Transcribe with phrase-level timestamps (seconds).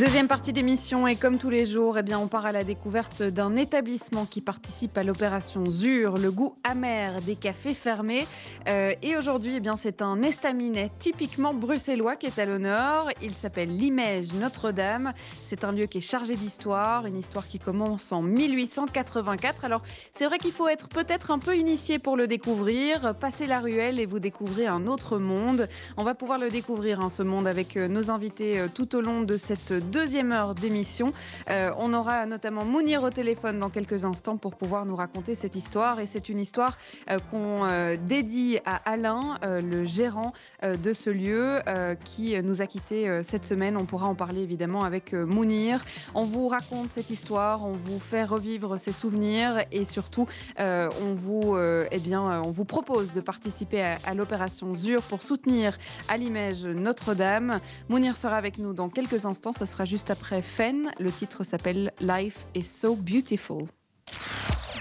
[0.00, 3.22] Deuxième partie d'émission et comme tous les jours, eh bien, on part à la découverte
[3.22, 8.26] d'un établissement qui participe à l'opération ZUR, le goût amer des cafés fermés.
[8.66, 13.08] Euh, et aujourd'hui, eh bien, c'est un estaminet typiquement bruxellois qui est à l'honneur.
[13.20, 15.12] Il s'appelle l'Image Notre-Dame.
[15.44, 19.66] C'est un lieu qui est chargé d'histoire, une histoire qui commence en 1884.
[19.66, 23.14] Alors, c'est vrai qu'il faut être peut-être un peu initié pour le découvrir.
[23.16, 25.68] Passer la ruelle et vous découvrez un autre monde.
[25.98, 29.02] On va pouvoir le découvrir, hein, ce monde, avec euh, nos invités euh, tout au
[29.02, 31.12] long de cette deuxième heure d'émission.
[31.50, 35.56] Euh, on aura notamment Mounir au téléphone dans quelques instants pour pouvoir nous raconter cette
[35.56, 36.00] histoire.
[36.00, 36.78] Et c'est une histoire
[37.10, 41.60] euh, qu'on euh, dédie à Alain, le gérant de ce lieu,
[42.04, 43.76] qui nous a quittés cette semaine.
[43.76, 45.84] On pourra en parler évidemment avec Mounir.
[46.14, 50.26] On vous raconte cette histoire, on vous fait revivre ses souvenirs et surtout,
[50.58, 51.56] on, vous,
[51.90, 55.78] eh bien, on vous propose de participer à, l'opération ZUR pour soutenir
[56.08, 57.60] à l'image Notre-Dame.
[57.88, 59.52] Mounir sera avec nous dans quelques instants.
[59.52, 60.90] Sera juste après Fen.
[60.98, 63.64] Le titre s'appelle Life is so beautiful.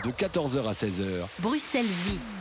[0.05, 1.27] De 14h à 16h.
[1.39, 2.38] Bruxelles vit.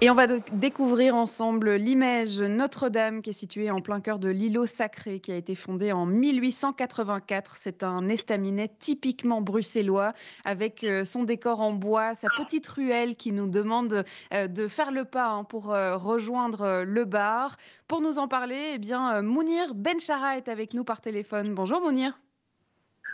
[0.00, 4.66] Et on va découvrir ensemble l'image Notre-Dame qui est située en plein cœur de l'îlot
[4.66, 7.56] sacré qui a été fondé en 1884.
[7.56, 10.12] C'est un estaminet typiquement bruxellois
[10.44, 14.92] avec euh, son décor en bois, sa petite ruelle qui nous demande euh, de faire
[14.92, 17.56] le pas hein, pour euh, rejoindre le bar.
[17.88, 21.56] Pour nous en parler, eh bien, Mounir Benchara est avec nous par téléphone.
[21.56, 22.20] Bonjour Mounir.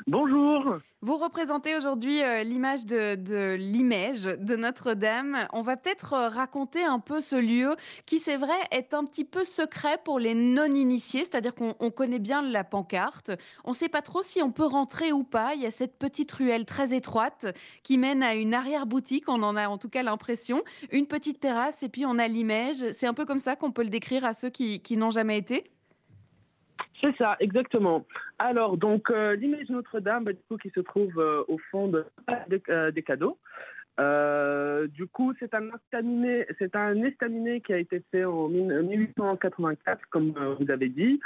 [0.06, 0.78] Bonjour.
[1.00, 5.48] Vous représentez aujourd'hui euh, l'image de, l'image de Notre-Dame.
[5.53, 9.25] On va peut-être euh, raconter un peu ce lieu qui, c'est vrai, est un petit
[9.25, 13.31] peu secret pour les non-initiés, c'est-à-dire qu'on connaît bien la pancarte.
[13.64, 15.55] On ne sait pas trop si on peut rentrer ou pas.
[15.55, 17.47] Il y a cette petite ruelle très étroite
[17.83, 21.83] qui mène à une arrière-boutique, on en a en tout cas l'impression, une petite terrasse
[21.83, 22.91] et puis on a l'image.
[22.92, 25.70] C'est un peu comme ça qu'on peut le décrire à ceux qui n'ont jamais été.
[27.01, 28.07] C'est ça, exactement.
[28.39, 32.05] Alors, donc, euh, l'image Notre-Dame, bah, du coup, qui se trouve euh, au fond de,
[32.70, 33.39] euh, des cadeaux.
[34.89, 40.33] du coup, c'est un estaminet, c'est un estaminet qui a été fait en 1884, comme
[40.58, 41.20] vous avez dit,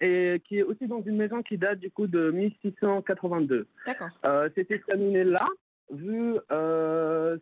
[0.00, 3.66] et qui est aussi dans une maison qui date du coup de 1682.
[3.86, 4.10] D'accord.
[4.54, 5.48] cet estaminet-là,
[5.90, 6.36] vu,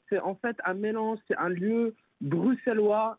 [0.08, 3.18] c'est en fait un mélange, c'est un lieu bruxellois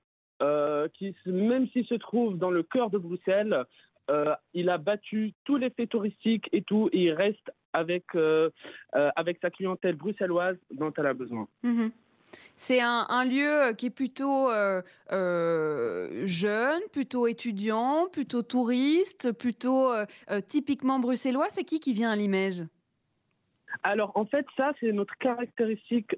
[0.93, 3.65] qui, même s'il se trouve dans le cœur de Bruxelles,
[4.09, 8.49] euh, il a battu tous les faits touristiques et tout, et il reste avec, euh,
[8.95, 11.47] euh, avec sa clientèle bruxelloise dont elle a besoin.
[11.63, 11.91] Mhm.
[12.57, 14.49] C'est un, lieu qui est plutôt
[15.09, 19.93] jeune, plutôt étudiant, plutôt touriste, plutôt
[20.49, 21.47] typiquement bruxellois.
[21.51, 22.63] C'est qui qui vient à Limège?
[23.83, 26.15] Alors en fait, ça c'est notre caractéristique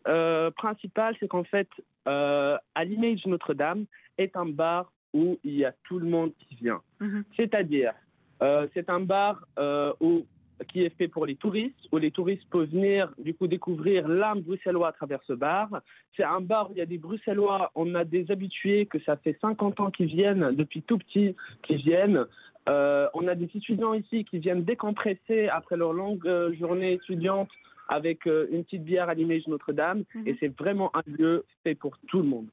[0.55, 1.69] principale, c'est qu'en fait,
[2.05, 3.85] à l'image Notre-Dame
[4.17, 6.81] est un bar où il y a tout le monde qui vient.
[6.99, 7.23] Mhm.
[7.35, 7.93] C'est-à-dire,
[8.41, 10.25] euh, c'est un bar euh, où,
[10.69, 14.41] qui est fait pour les touristes, où les touristes peuvent venir du coup découvrir l'âme
[14.41, 15.69] bruxellois à travers ce bar.
[16.15, 19.17] C'est un bar où il y a des Bruxellois, on a des habitués que ça
[19.17, 22.25] fait 50 ans qu'ils viennent, depuis tout petit, qui viennent.
[22.67, 26.27] Euh, on a des étudiants ici qui viennent décompresser après leur longue
[26.59, 27.49] journée étudiante
[27.87, 30.03] avec une petite bière à l'image Notre-Dame.
[30.13, 30.27] Mhm.
[30.27, 32.47] Et c'est vraiment un lieu fait pour tout le monde.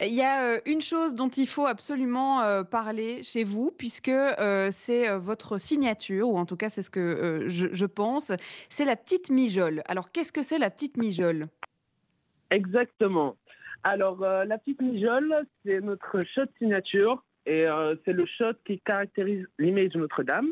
[0.00, 4.08] Il y a euh, une chose dont il faut absolument euh, parler chez vous, puisque
[4.08, 8.32] euh, c'est votre signature, ou en tout cas c'est ce que je, pense,
[8.68, 9.82] c'est la petite mijole.
[9.86, 11.46] Alors qu'est-ce que c'est la petite mijole
[12.50, 13.36] Exactement.
[13.84, 17.66] Alors la petite mijole, c'est notre shot signature, et
[18.04, 20.48] c'est le shot qui caractérise l'image Notre-Dame.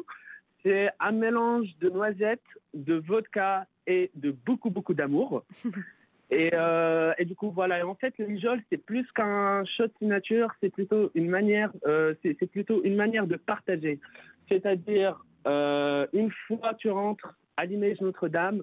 [0.63, 2.41] C'est un mélange de noisettes,
[2.75, 5.45] de vodka et de beaucoup, beaucoup d'amour.
[6.33, 7.87] Euh, et, du coup, voilà.
[7.87, 12.47] en fait, le mijol, c'est plus qu'un shot signature, c'est plutôt une manière, euh, c'est
[12.51, 13.99] plutôt une manière de partager.
[14.49, 18.63] C'est-à-dire, euh, une fois tu rentres à l'image Notre-Dame,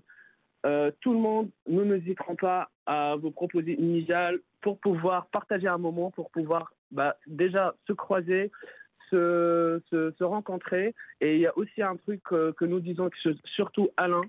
[1.01, 5.77] tout le monde, nous n'hésiterons pas à vous proposer une mijole pour pouvoir partager un
[5.77, 8.51] moment, pour pouvoir bah, déjà se croiser,
[9.10, 10.94] se, se, rencontrer.
[11.22, 14.24] Et il y a aussi un truc que nous disons, que surtout Alain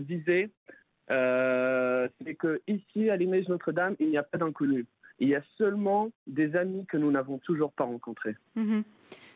[0.00, 0.50] disait,
[1.10, 4.86] euh, c'est qu'ici, à l'image Notre-Dame, il n'y a pas d'inconnus.
[5.18, 8.36] Il y a seulement des amis que nous n'avons toujours pas rencontrés.
[8.56, 8.82] Mhm.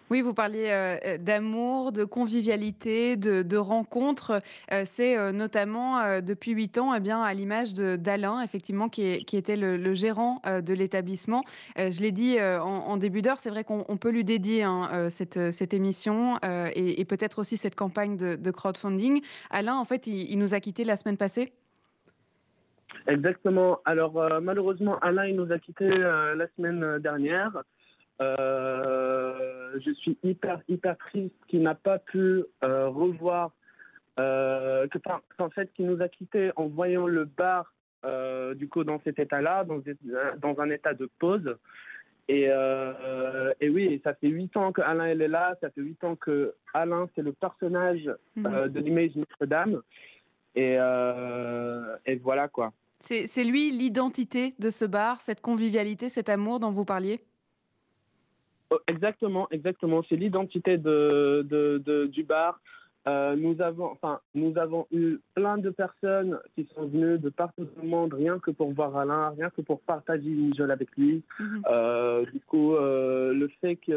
[0.09, 4.41] Oui, vous parliez euh, d'amour, de convivialité, de, rencontres.
[4.73, 9.03] Euh, c'est euh, notamment euh, depuis huit ans, eh bien, à l'image d'Alain, effectivement, qui,
[9.05, 11.43] était le, gérant euh, de l'établissement.
[11.79, 14.63] Euh, je l'ai dit euh, en, début d'heure, c'est vrai qu'on on peut lui dédier
[14.63, 19.23] hein, euh, cette, émission euh, et, peut-être aussi cette campagne de, crowdfunding.
[19.51, 21.53] Alain, en fait, il, nous a quittés la semaine passée.
[23.07, 23.81] Exactement.
[23.85, 27.63] Alors euh, malheureusement, Alain il nous a quittés euh, la semaine dernière.
[28.21, 33.53] Euh, je suis hyper hyper triste qu'il n'a pas pu euh, revoir,
[34.19, 34.99] euh, que,
[35.37, 37.73] qu'en fait qu'il nous a quittés en voyant le bar
[38.55, 39.83] du coup dans cet état-là, dans,
[40.39, 41.57] dans un état de pause.
[42.29, 45.81] Et, euh, et oui, ça fait huit ans que Alain elle est là, ça fait
[45.81, 48.47] huit ans que Alain c'est le personnage Mhm.
[48.47, 49.83] euh, de l'image Notre-Dame.
[50.55, 52.73] Et, euh, et voilà quoi.
[53.01, 57.21] C'est c'est lui l'identité de ce bar, cette convivialité, cet amour dont vous parliez?
[58.89, 60.03] Exactement, exactement.
[60.09, 62.61] C'est l'identité de, de, de- du bar.
[63.09, 67.63] Euh, nous avons, enfin, nous avons eu plein de personnes qui sont venues de partout
[67.65, 70.89] dans le monde, rien que pour voir Alain, rien que pour partager une gueule avec
[70.97, 71.23] lui.
[71.39, 71.63] Mhm.
[71.71, 73.95] Euh, du coup, euh, le fait qu'il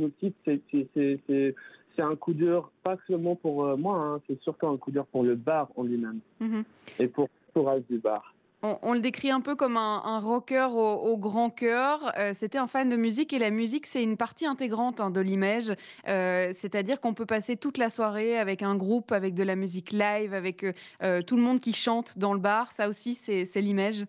[0.00, 4.76] nous quitte, c'est un coup dur, pas seulement pour euh, moi, hein, c'est surtout un
[4.76, 6.64] coup dur pour le bar en lui-même Mhm.
[6.98, 8.34] et pour l'entourage du bar.
[8.62, 12.12] On, le décrit un peu comme un, rocker au, grand cœur.
[12.18, 15.20] Euh, C'était un fan de musique et la musique, c'est une partie intégrante hein, de
[15.20, 15.72] l'image.
[16.06, 19.92] Euh, C'est-à-dire qu'on peut passer toute la soirée avec un groupe, avec de la musique
[19.92, 20.66] live, avec
[21.02, 22.72] euh, tout le monde qui chante dans le bar.
[22.72, 24.04] Ça aussi, c'est l'image.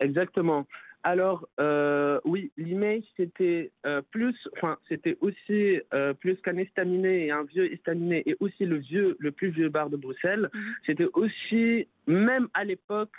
[0.00, 0.66] Exactement.
[1.06, 7.30] Alors, euh, oui, l'image, c'était euh, plus, enfin, c'était aussi euh, plus qu'un estaminet et
[7.30, 10.48] un vieux estaminet et aussi le vieux, le plus vieux bar de Bruxelles.
[10.54, 10.74] Mhm.
[10.86, 13.12] C'était aussi, même à l'époque,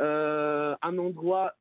[0.00, 1.54] un endroit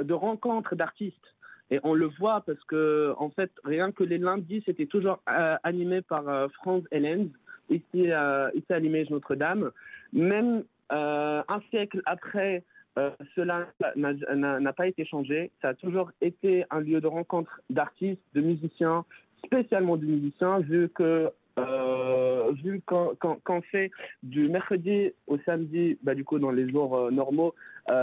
[0.00, 1.34] de rencontre d'artistes.
[1.70, 6.00] Et on le voit parce que, en fait, rien que les lundis, c'était toujours animé
[6.00, 7.28] par Franz Hellens,
[7.68, 8.08] ici,
[8.54, 9.72] ici à l'image Notre-Dame.
[10.14, 12.64] Même un siècle après,
[12.98, 15.50] euh, cela n'a- pas été changé.
[15.60, 19.04] Ça a toujours été un lieu de rencontre d'artistes, de musiciens,
[19.46, 23.90] spécialement de musiciens, vu que euh, vu qu'on fait
[24.22, 27.54] du mercredi au samedi, bah, du coup dans les jours euh, normaux,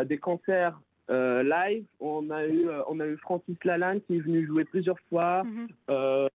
[0.06, 1.86] des concerts live.
[2.00, 5.44] On a eu on a eu Francis Lalanne qui est venu jouer plusieurs fois.
[5.44, 5.68] Mhm.
[5.90, 6.28] Euh,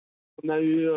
[0.43, 0.89] on a eu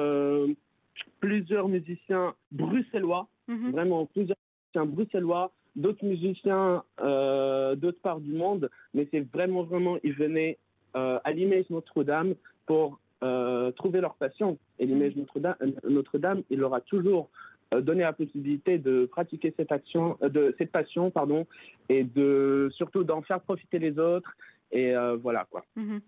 [1.20, 3.72] plusieurs musiciens bruxellois Mhm.
[3.72, 4.38] vraiment plusieurs
[4.74, 10.58] musiciens bruxellois, d'autres musiciens euh, d'autres parts du monde, mais c'est vraiment, vraiment, ils venaient
[10.96, 12.36] euh, à l'image Notre-Dame
[12.66, 14.58] pour euh, trouver leur passion.
[14.80, 15.56] Et l'image Notre-Dame,
[15.88, 17.30] Notre-Dame, il leur a toujours
[17.74, 21.48] euh, donné la possibilité de pratiquer cette action, euh, de cette passion, pardon,
[21.90, 24.36] et de surtout d'en faire profiter les autres.
[24.72, 25.66] Et euh, voilà quoi.
[25.76, 26.02] Mhm.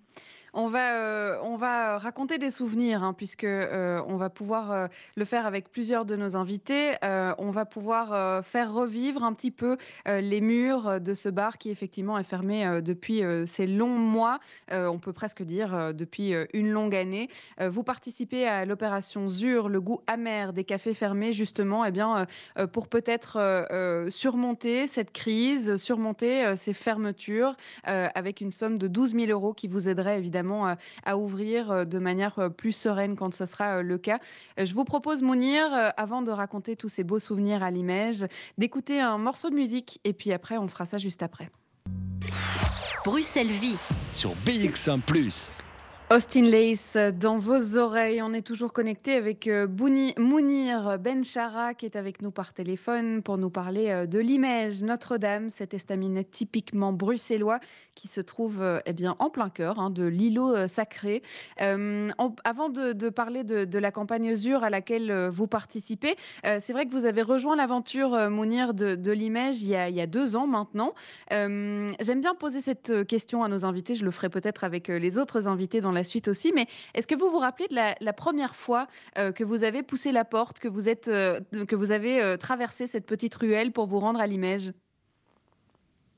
[0.54, 4.88] On va, euh, on va raconter des souvenirs, hein, puisque euh, on va pouvoir euh,
[5.16, 6.96] le faire avec plusieurs de nos invités.
[7.04, 12.18] On va pouvoir faire revivre un petit peu les murs de ce bar qui effectivement
[12.18, 14.40] est fermé depuis ces longs mois,
[14.72, 17.30] on peut presque dire depuis une longue année.
[17.60, 22.26] Vous participez à l'opération ZUR, le goût amer des cafés fermés, justement, eh bien,
[22.72, 29.54] pour peut-être surmonter cette crise, surmonter ces fermetures avec une somme de 12 000 euros
[29.54, 30.76] qui vous aiderait évidemment euh,
[31.06, 34.20] à ouvrir euh, de manière euh, plus sereine quand ce sera le cas.
[34.58, 35.68] Je vous propose, Mounir,
[35.98, 38.26] avant de raconter tous ces beaux souvenirs à l'image,
[38.58, 41.50] d'écouter un morceau de musique et puis après, on fera ça juste après.
[43.06, 43.78] Bruxelles Vie.
[44.12, 45.02] Sur BX1⁇
[46.10, 48.22] Austin Lace euh, dans vos oreilles.
[48.22, 49.68] On est toujours connecté avec euh,
[50.18, 55.50] Mounir Benchara qui est avec nous par téléphone pour nous parler euh, de l'image Notre-Dame,
[55.50, 57.60] cet estaminet typiquement bruxellois
[57.94, 61.24] qui se trouve eh bien, en plein cœur hein, de l'îlot sacré.
[61.58, 67.08] Avant de, parler de, la campagne ZUR à laquelle vous participez, c'est vrai que vous
[67.08, 70.94] avez rejoint l'aventure Mounir de, de il, y a- deux ans maintenant.
[71.32, 73.96] J'aime bien poser cette question à nos invités.
[73.96, 76.52] Je le ferai peut-être avec les autres invités dans la suite aussi.
[76.54, 78.88] Mais est-ce que vous vous rappelez de la, la première fois
[79.18, 82.38] euh, que vous avez poussé la porte, que vous, êtes, euh, que vous avez euh,
[82.38, 84.72] traversé cette petite ruelle pour vous rendre à l'image?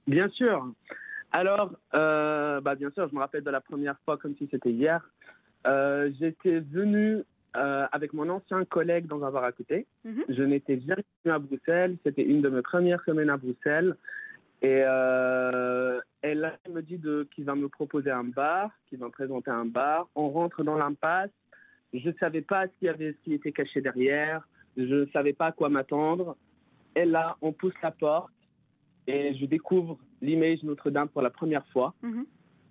[0.08, 0.72] Bien sûr.
[1.32, 5.08] Alors, bah, bien sûr, je me rappelle de la première fois comme si c'était hier.
[6.20, 9.86] J'étais venu avec mon ancien collègue dans un bar à côté.
[10.06, 10.24] Mhm.
[10.30, 11.98] Je n'étais jamais venu à Bruxelles.
[12.04, 13.96] C'était une de mes premières semaines à Bruxelles.
[14.62, 17.00] Et, euh, là, il me dit
[17.34, 20.10] qu'il va me proposer un bar, qu'il va me présenter un bar.
[20.16, 21.32] On rentre dans l'impasse.
[21.94, 24.48] Je ne savais pas ce qu'il y avait, ce qui était caché derrière.
[24.78, 26.38] Je ne savais pas à quoi m'attendre.
[26.96, 28.32] Et là, on pousse la porte
[29.08, 31.94] et je découvre l'image Notre-Dame pour la première fois.
[32.02, 32.26] Mhm.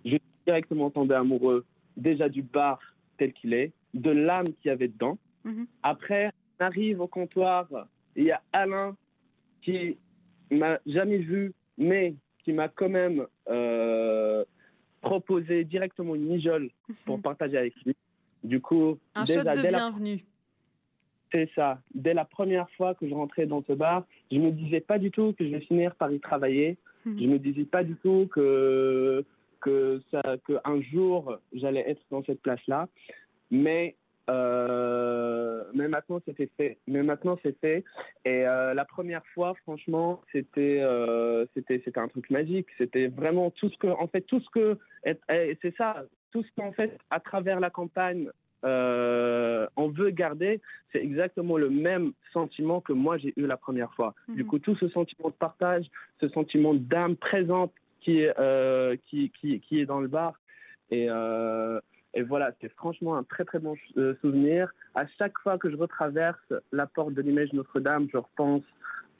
[0.05, 1.65] Je suis directement tombé amoureux
[1.97, 2.79] déjà du bar
[3.17, 3.73] tel qu'il est.
[3.95, 5.17] de l'âme qu'il y avait dedans.
[5.43, 5.65] Mhm.
[5.81, 7.67] Après, on arrive au comptoir,
[8.15, 8.95] il y a Alain
[9.63, 9.97] qui
[10.51, 12.13] m'a jamais vu, mais
[12.49, 14.43] qui m'a quand même euh,
[15.01, 16.71] proposé directement une mijole
[17.05, 17.95] pour partager avec lui.
[18.43, 20.25] Du coup, Un shot de dès la bienvenue.
[21.31, 21.79] c'est ça.
[21.93, 25.11] Dès la première fois que je rentrais dans ce bar, je me disais pas du
[25.11, 26.77] tout que je vais finir par y travailler.
[27.05, 27.19] Mhm.
[27.21, 29.23] Je me disais pas du tout que
[29.61, 32.87] que ça, que un jour j'allais être dans cette place-là.
[33.51, 33.95] Mais
[34.29, 36.77] euh, mais maintenant c'était fait.
[36.87, 37.83] Mais maintenant c'est fait.
[38.25, 42.67] Et euh, la première fois, franchement, c'était euh, c'était c'était un truc magique.
[42.77, 44.77] C'était vraiment tout ce que en fait tout ce que
[45.61, 48.29] c'est ça tout ce qu'en fait à travers la campagne
[48.65, 53.93] euh, on veut garder, c'est exactement le même sentiment que moi j'ai eu la première
[53.93, 54.13] fois.
[54.27, 54.49] Du Mhm.
[54.49, 55.85] coup, tout ce sentiment de partage,
[56.19, 57.71] ce sentiment d'âme présente
[58.01, 60.33] qui est, euh, qui, qui, qui est dans le bar.
[60.91, 61.79] Et, euh,
[62.13, 64.71] et voilà, c'est franchement un très très bon euh, souvenir.
[64.95, 68.63] À chaque fois que je retraverse la porte de l'image Notre-Dame, je repense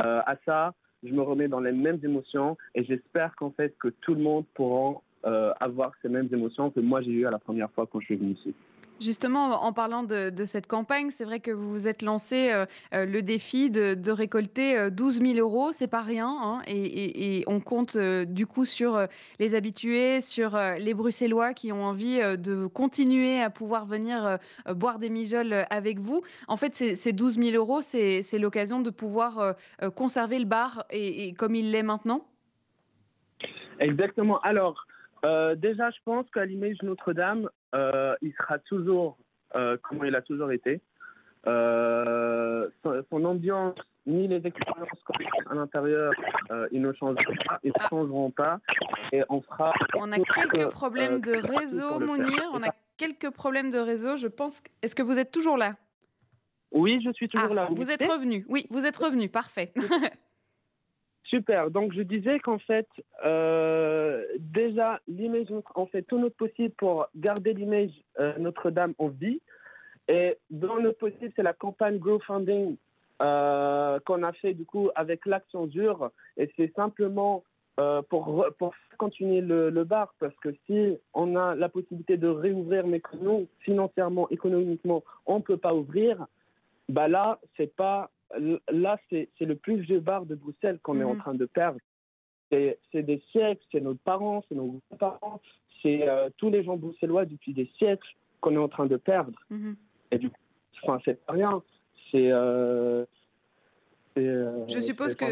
[0.01, 0.73] euh, à ça.
[1.03, 4.45] Je me remets dans les mêmes émotions et j'espère qu'en fait que tout le monde
[4.53, 7.99] pourra euh, avoir ces mêmes émotions que moi j'ai eu à la première fois quand
[7.99, 8.53] je suis venu ici.
[9.01, 13.05] Justement, en parlant de, cette campagne, c'est vrai que vous vous êtes lancé euh, euh,
[13.05, 17.95] le défi de, récolter euh, 12 000 euros, c'est pas rien, hein, et, on compte
[17.95, 19.05] euh, du coup sur euh,
[19.39, 24.25] les habitués, sur euh, les Bruxellois qui ont envie euh, de continuer à pouvoir venir
[24.25, 24.37] euh,
[24.67, 26.21] euh, boire des mijoles euh, avec vous.
[26.47, 30.45] En fait, ces, ces 12 000 euros, c'est l'occasion de pouvoir euh, euh, conserver le
[30.45, 32.25] bar et, comme il l'est maintenant.
[33.79, 34.39] Exactement.
[34.41, 34.85] Alors,
[35.25, 39.17] euh, déjà, je pense qu'à l'image Notre-Dame, euh, il sera toujours
[39.55, 40.81] euh, comment il a toujours été.
[41.47, 46.11] Euh, son, son ambiance, ni les expériences qu'on a à l'intérieur,
[46.51, 48.59] euh, ils ne changeront pas, ils ne changeront pas.
[49.13, 49.73] Et on fera.
[49.95, 51.99] On a quelques que, problèmes euh, de réseau.
[51.99, 52.43] Mounir.
[52.53, 54.17] On a quelques problèmes de réseau.
[54.17, 54.59] Je pense.
[54.61, 55.75] que- Est-ce que vous êtes toujours là?
[56.71, 57.67] Oui, je suis toujours Ah, là.
[57.71, 58.45] Vous êtes revenu.
[58.49, 59.29] Oui, vous êtes revenu.
[59.29, 59.73] Parfait.
[61.29, 61.69] Super.
[61.69, 62.87] Donc, je disais qu'en fait,
[63.23, 69.39] euh, déjà, l'image, on fait tout notre possible pour garder l'image euh, Notre-Dame en vie.
[70.07, 72.77] Et dans notre possible, c'est la campagne GoFunding
[73.21, 76.09] euh, qu'on a fait du coup avec l'Action Dure.
[76.35, 77.43] Et c'est simplement
[77.79, 80.15] euh, pour, pour continuer le, le bar.
[80.19, 85.37] Parce que si on a la possibilité de réouvrir, mais que nous, financièrement, économiquement, on
[85.37, 86.25] ne peut pas ouvrir,
[86.87, 88.09] bah là, c'est pas
[88.71, 91.19] là, c'est le plus vieux bar de Bruxelles qu'on est en Mhm.
[91.19, 91.79] train de perdre.
[92.51, 95.41] C'est des siècles, c'est nos parents, c'est nos grands-parents,
[95.81, 98.07] c'est euh, tous les gens bruxellois depuis des siècles
[98.41, 99.39] qu'on est en train de perdre.
[99.49, 99.75] Mhm.
[100.11, 100.37] Et du coup,
[100.83, 101.61] enfin, c'est pas rien.
[102.11, 102.31] C'est.
[102.31, 103.05] euh,
[104.17, 105.25] euh, Je suppose que,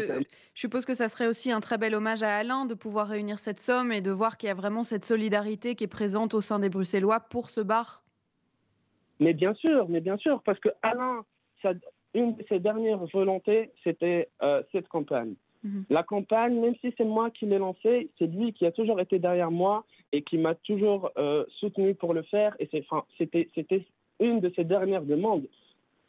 [0.54, 3.38] je suppose que ça serait aussi un très bel hommage à Alain de pouvoir réunir
[3.40, 6.40] cette somme et de voir qu'il y a vraiment cette solidarité qui est présente au
[6.40, 8.02] sein des Bruxellois pour ce bar.
[9.18, 11.24] Mais bien sûr, mais bien sûr, parce que Alain,
[11.60, 11.72] sa-
[12.14, 15.34] une de ses dernières volontés, c'était euh, cette campagne.
[15.64, 15.84] Mhm.
[15.90, 19.18] La campagne, même si c'est moi qui l'ai lancée, c'est lui qui a toujours été
[19.18, 22.56] derrière moi et qui m'a toujours euh, soutenu pour le faire.
[22.58, 22.68] Et
[23.18, 23.84] c'était, c'était
[24.20, 25.46] une de ses dernières demandes.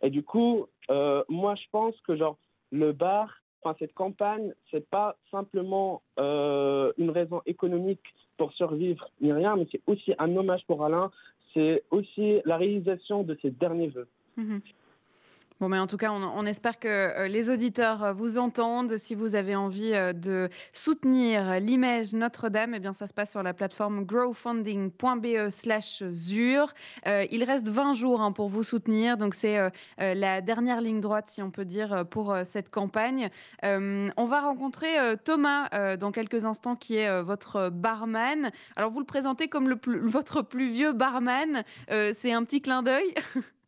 [0.01, 2.37] Et du coup, euh, moi, je pense que genre
[2.71, 8.03] le bar, enfin cette campagne, c'est pas simplement euh, une raison économique
[8.37, 11.11] pour survivre ni rien, mais c'est aussi un hommage pour Alain.
[11.53, 14.07] C'est aussi la réalisation de ses derniers vœux.
[14.37, 14.61] Mhm.
[15.59, 18.95] Bon, mais en tout cas, on, espère que euh, les auditeurs euh, vous entendent.
[18.95, 23.43] Si vous avez envie euh, de soutenir l'image Notre-Dame, eh bien, ça se passe sur
[23.43, 26.73] la plateforme growfunding.be slash ZUR.
[27.05, 29.17] Il reste 20 jours hein, pour vous soutenir.
[29.17, 29.57] Donc, c'est
[29.97, 33.29] la dernière ligne droite, si on peut dire, pour cette campagne.
[33.63, 38.51] On va rencontrer Thomas dans quelques instants, qui est votre barman.
[38.75, 41.63] Alors, vous le présentez comme votre plus vieux barman.
[41.89, 43.13] C'est un petit clin d'œil.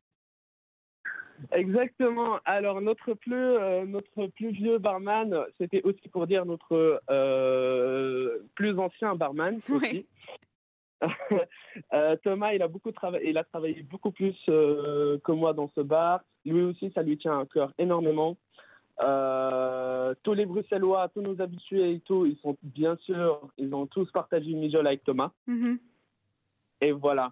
[1.51, 2.39] Exactement.
[2.45, 8.77] Alors notre plus euh, notre plus vieux barman, c'était aussi pour dire notre euh, plus
[8.77, 9.59] ancien barman.
[9.69, 10.05] aussi.
[11.93, 15.81] Euh, Thomas, il a beaucoup travaillé, il a travaillé beaucoup plus que moi dans ce
[15.81, 16.21] bar.
[16.45, 18.37] Lui aussi, ça lui tient à cœur énormément.
[18.99, 24.11] Tous les Bruxellois, tous nos habitués et tout, ils sont bien sûr, ils ont tous
[24.11, 25.31] partagé une mijole avec Thomas.
[25.47, 25.79] Mhm.
[26.81, 27.31] Et voilà.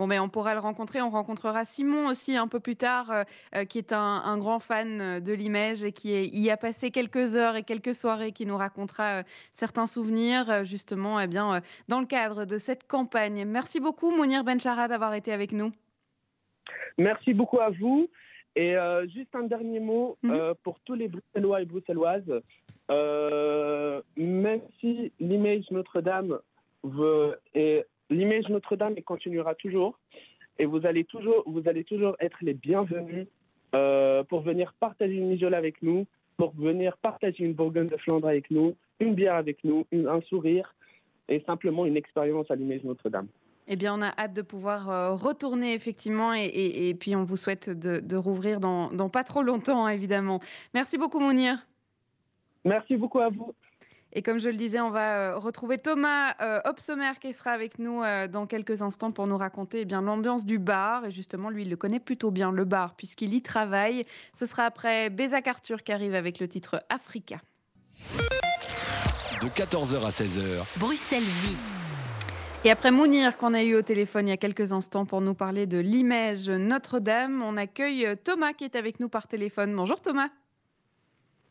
[0.00, 1.02] Bon, mais on pourra le rencontrer.
[1.02, 3.22] On rencontrera Simon aussi un peu plus tard, euh,
[3.54, 6.56] euh, qui est un, un grand fan euh, de l'image et qui est- y a
[6.56, 11.60] passé quelques heures et quelques soirées, qui nous racontera euh, certains souvenirs, justement, eh bien,
[11.88, 13.44] dans le cadre de cette campagne.
[13.44, 15.70] Merci beaucoup, Mounir Benchara, d'avoir été avec nous.
[16.96, 18.08] Merci beaucoup à vous.
[18.56, 20.54] Et euh, juste un dernier mot Mhm.
[20.62, 22.40] pour tous les Bruxellois et Bruxelloises.
[22.90, 26.38] Euh, même si l'image Notre-Dame
[27.54, 29.98] et l'image Notre-Dame continuera toujours.
[30.58, 33.26] Et vous allez toujours, vous allez toujours être les bienvenus
[33.74, 38.28] euh, pour venir partager une mijole avec nous, pour venir partager une Bourgogne de Flandre
[38.28, 40.74] avec nous, une bière avec nous, une- un sourire
[41.28, 43.28] et simplement une expérience à l'image Notre-Dame.
[43.68, 47.22] Eh bien, on a hâte de pouvoir euh, retourner effectivement et, et- et puis on
[47.24, 50.40] vous souhaite de, de rouvrir dans, dans pas trop longtemps, hein, évidemment.
[50.74, 51.56] Merci beaucoup, Mounir.
[52.64, 53.54] Merci beaucoup à vous.
[54.12, 56.60] Et comme je le disais, on va euh, retrouver Thomas euh,
[57.20, 60.58] qui sera avec nous euh, dans quelques instants pour nous raconter eh bien l'ambiance du
[60.58, 61.04] bar.
[61.06, 64.04] Et justement, lui, il le connaît plutôt bien, le bar, puisqu'il y travaille.
[64.34, 67.40] Ce sera après Bézac Arthur qui arrive avec le titre Africa.
[69.42, 71.56] De 14h à 16h, Bruxelles vit.
[72.62, 75.32] Et après Mounir, qu'on a eu au téléphone il y a quelques instants pour nous
[75.32, 79.74] parler de l'image Notre-Dame, on accueille euh, Thomas qui est avec nous par téléphone.
[79.74, 80.28] Bonjour Thomas.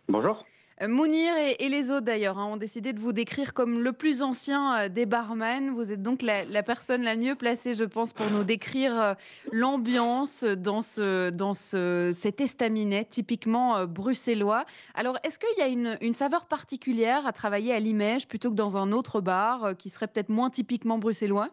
[0.08, 0.46] Bonjour.
[0.82, 3.92] Euh, Mounir et, et les autres d'ailleurs hein, ont décidé de vous décrire comme le
[3.92, 5.72] plus ancien euh, des barman.
[5.72, 9.14] Vous êtes donc la, la personne la mieux placée, je pense, pour nous décrire euh,
[9.52, 14.66] l'ambiance dans, ce, dans ce, cet estaminet typiquement bruxellois.
[14.96, 18.56] Alors, est-ce qu'il y a une, une saveur particulière à travailler à Limège plutôt que
[18.56, 21.50] dans un autre bar qui serait peut-être moins typiquement bruxellois?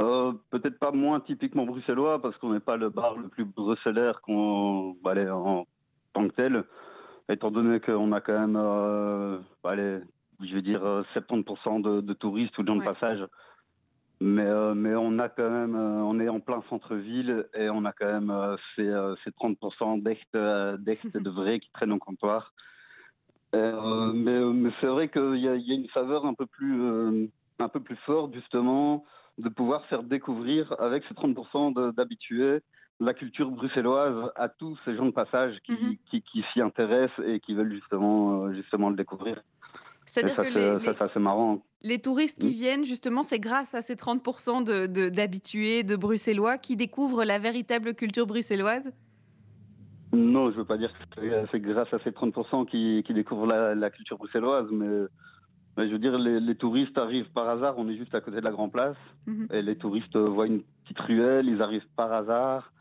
[0.00, 4.20] Euh, Peut-être pas moins typiquement bruxellois parce qu'on n'est pas le bar le plus bruxellaire
[4.20, 5.66] qu'on bah, en
[6.12, 6.64] tant que tel,
[7.34, 10.00] étant donné qu'on a quand même, euh, bah, allez,
[10.40, 12.86] je vais dire euh, 70% de, de touristes ou de gens Ouais.
[12.86, 13.26] de passage.
[14.20, 17.84] Mais, euh, mais on a quand même, euh, on est en plein centre-ville et on
[17.84, 21.92] a quand même euh, ces, euh, ces 30% d'ex euh, d'ex de vrais qui traînent
[21.92, 22.52] au comptoir.
[23.54, 26.46] Euh, mais mais c'est vrai qu'il y, a- il y a une saveur un peu
[26.46, 27.26] plus, euh,
[27.60, 29.04] un peu plus forte justement
[29.38, 32.60] de pouvoir faire découvrir avec ces 30% de- d'habitués
[33.00, 35.96] la culture bruxelloise à tous ces gens de passage qui, Mhm.
[36.10, 39.36] qui, qui s'y intéressent et qui veulent justement, euh, justement le découvrir.
[39.38, 39.40] Et
[40.10, 41.60] C'est-à-dire ça, que c'est les, ça, assez marrant.
[41.82, 42.52] les touristes qui Mm.
[42.54, 47.38] viennent, justement, c'est grâce à ces 30% de- de- d'habitués, de, bruxellois, qui découvrent la
[47.38, 48.90] véritable culture bruxelloise?
[50.12, 53.74] Non, je veux pas dire que c'est- grâce à ces 30% qui, qui découvrent la,
[53.74, 55.04] la culture bruxelloise, mais,
[55.76, 58.38] mais je veux dire, les, les touristes arrivent par hasard, on est juste à côté
[58.38, 59.48] de la Grand Place, Mhm.
[59.52, 62.72] et les touristes voient une petite ruelle, ils arrivent par hasard,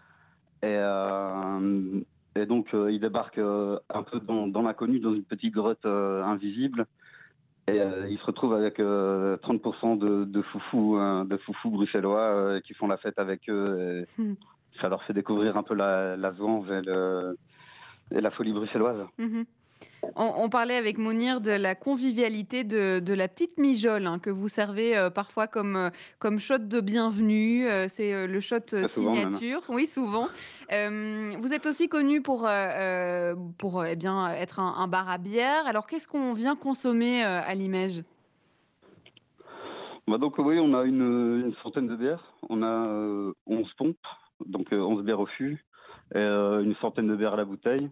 [0.64, 2.02] et, euh,
[2.36, 5.86] et donc euh, ils débarquent euh, un peu dans, dans l'inconnu, dans une petite grotte
[5.86, 6.86] euh, invisible,
[7.68, 12.74] et ils se retrouvent avec euh, 30% de, de foufous, hein, de foufous bruxellois qui
[12.74, 14.06] font la fête avec eux.
[14.18, 14.36] et Mhm.
[14.82, 17.36] Ça leur fait découvrir un peu la, la et, le-
[18.12, 19.06] et la folie bruxelloise.
[19.18, 19.46] Mhm.
[20.16, 24.30] On, on parlait avec Mounir de la convivialité de, de la petite mijole hein, que
[24.30, 27.68] vous servez euh, parfois comme, euh, comme shot de bienvenue.
[27.68, 29.62] euh, c'est euh, le shot souvent, signature.
[29.70, 30.28] Oui, souvent.
[31.40, 32.48] Vous êtes aussi connu pour,
[33.58, 35.66] pour eh bien, être un, un bar à bière.
[35.66, 38.04] Alors, qu'est-ce qu'on vient consommer à Limège
[40.08, 42.34] Bah donc oui, on a une, une centaine de bières.
[42.50, 43.98] On a euh, 11 pompes,
[44.46, 45.64] donc euh, 11 bières au fût,
[46.16, 47.90] et une centaine de bières à la bouteille.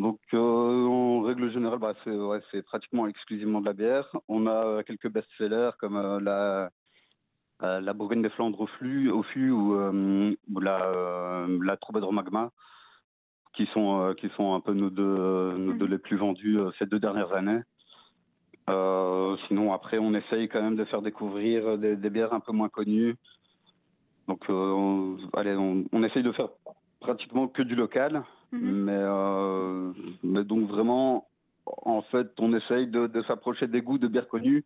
[0.00, 4.08] Donc euh, en règle générale, bah, c'est ouais, pratiquement exclusivement de la bière.
[4.28, 6.70] On a euh, quelques best-sellers comme euh, la,
[7.62, 12.50] euh, la Bourgogne des Flandres au, flux, au fût ou, ou la, la Troubadour Magma,
[13.54, 15.90] qui sont, qui sont un peu nos deux, nos deux Mhm.
[15.90, 17.62] les plus vendus ces deux dernières années.
[19.48, 22.68] Sinon, après, on essaye quand même de faire découvrir des, des bières un peu moins
[22.68, 23.16] connues.
[24.28, 26.50] Donc, on, allez, on, on essaye de faire
[27.00, 28.84] pratiquement que du local, Mhm.
[28.84, 31.26] mais, euh, mais donc vraiment,
[31.66, 34.64] en fait, on essaye de, de s'approcher des goûts de bières connues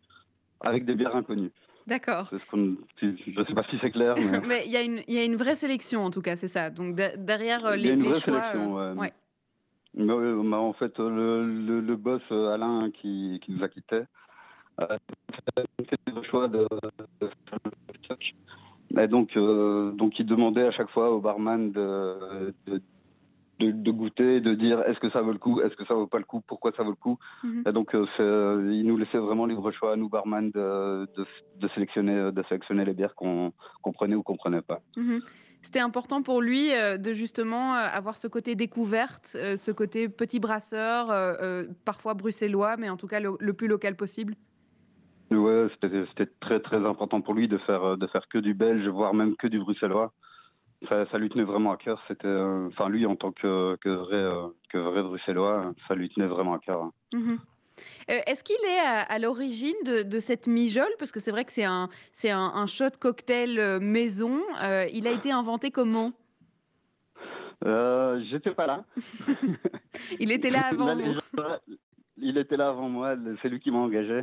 [0.61, 1.51] avec des bières inconnues.
[1.85, 2.29] D'accord.
[2.31, 4.15] Je ne sais pas si c'est clair,
[4.47, 6.47] mais il y, a une- il y a une vraie sélection, en tout cas, c'est
[6.47, 6.69] ça.
[6.69, 8.41] Donc, de- derrière euh, il y les, a une les vraie choix.
[8.41, 8.79] sélection.
[8.79, 8.99] euh, ouais.
[9.01, 9.13] ouais.
[9.95, 14.03] Mais en fait, le, le, le boss euh, Alain qui, qui nous a quittés
[14.79, 14.97] a
[15.57, 16.67] fait le choix de,
[17.21, 17.71] de faire le
[18.05, 18.33] stock.
[18.97, 22.81] Et donc, euh, donc, il demandait à chaque fois au barman de, de,
[23.65, 26.07] de, de goûter, de dire est-ce que ça vaut le coup, est-ce que ça vaut
[26.07, 27.17] pas le coup, pourquoi ça vaut le coup.
[27.43, 27.63] Mhm.
[27.67, 31.25] Et donc, euh, c'est- il nous laissait vraiment libre choix à nous barman de, de,
[31.59, 34.81] de sélectionner, de sélectionner les bières qu'on qu'on prenait ou qu'on prenait pas.
[34.97, 35.21] Mhm.
[35.61, 40.09] C'était important pour lui euh, de justement euh, avoir ce côté découverte, euh, ce côté
[40.09, 44.35] petit brasseur, euh, euh, parfois bruxellois, mais en tout cas le, le plus local possible.
[45.31, 48.85] Ouais, c'était très très important pour lui de faire euh, de faire que du belge,
[48.89, 50.11] voire même que du bruxellois.
[50.89, 52.01] Ça, ça lui tenait vraiment à cœur.
[52.07, 56.09] C'était, euh, enfin lui en tant que que vrai euh, que vrai bruxellois, ça lui
[56.09, 56.89] tenait vraiment à cœur.
[57.13, 57.37] Mhm.
[58.11, 61.43] Euh, Est-ce qu'il est à, à l'origine de, de cette mijole Parce que c'est vrai
[61.45, 64.41] que c'est un, c'est un, un shot cocktail maison.
[64.61, 66.11] Euh, il a été inventé comment?
[67.65, 68.83] Euh, J'étais pas là.
[70.19, 71.21] Il était là avant La légende-
[72.17, 73.15] il était là avant moi.
[73.41, 74.21] C'est lui qui m'a engagé.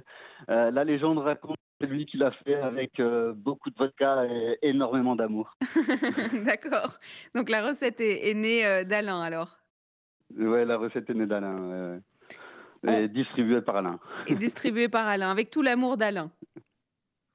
[0.48, 5.16] La légende raconte c'est lui qui l'a fait avec euh, beaucoup de vodka et énormément
[5.16, 5.56] d'amour.
[6.44, 6.98] D'accord.
[7.34, 9.58] Donc la recette est, est née euh, d'Alain alors?
[10.36, 12.00] Ouais, la recette est née d'Alain.
[12.82, 13.04] ouais.
[13.04, 13.98] Et distribuée par Alain.
[14.26, 16.30] Et distribuée par Alain, avec tout l'amour d'Alain.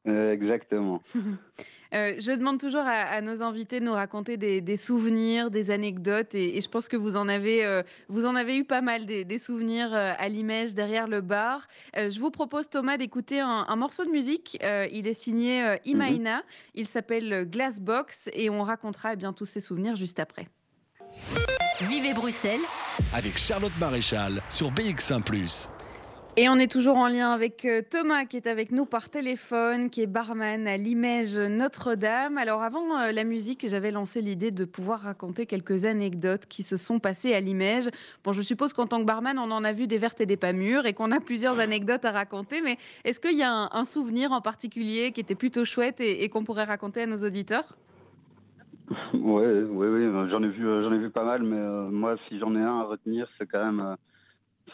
[0.08, 1.02] Euh, exactement.
[1.94, 5.72] Euh, je demande toujours à, à nos invités de nous raconter des, des souvenirs, des
[5.72, 8.82] anecdotes, et, et je pense que vous en avez, euh, vous en avez eu pas
[8.82, 11.68] mal des, des souvenirs euh, à l'image derrière le bar.
[11.98, 14.58] Euh, je vous propose Thomas d'écouter un, un morceau de musique.
[14.64, 16.44] Euh, il est signé euh, Imaina.
[16.74, 20.48] Il s'appelle Glassbox et on racontera eh bien tous ces souvenirs juste après.
[21.82, 22.62] Vivez Bruxelles,
[23.14, 25.22] Avec Charlotte Maréchal sur BX1⁇
[26.38, 29.90] Et on est toujours en lien avec euh, Thomas qui est avec nous par téléphone,
[29.90, 32.38] qui est barman à Limège Notre-Dame.
[32.38, 36.76] Alors avant euh, la musique, j'avais lancé l'idée de pouvoir raconter quelques anecdotes qui se
[36.76, 37.90] sont passées à Limège.
[38.26, 40.36] Bon, je suppose qu'en tant que barman, on en a vu des vertes et des
[40.36, 42.60] pas mûres et qu'on a plusieurs anecdotes à raconter.
[42.60, 46.26] Mais est-ce qu'il y a un, un souvenir en particulier qui était plutôt chouette et,
[46.26, 47.78] et qu'on pourrait raconter à nos auditeurs?
[49.14, 52.18] Ouais, ouais, ouais, j'en ai vu, euh, j'en ai vu pas mal, mais euh, moi,
[52.28, 53.96] si j'en ai un à retenir, c'est quand même euh,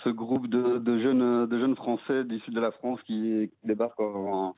[0.04, 3.68] ce groupe de, de jeunes, de jeunes Français du sud de la France qui, qui
[3.68, 4.56] débarquent en,